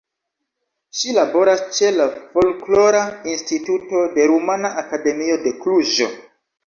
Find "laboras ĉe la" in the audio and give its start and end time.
1.17-2.07